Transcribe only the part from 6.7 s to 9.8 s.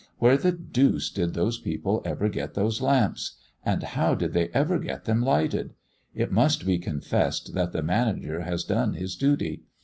confessed that the manager has done his duty.